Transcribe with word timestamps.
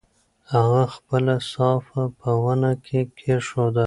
هغه 0.53 0.83
خپله 0.95 1.35
صافه 1.53 2.01
په 2.19 2.31
ونه 2.43 2.71
کې 2.85 2.99
کېښوده. 3.17 3.79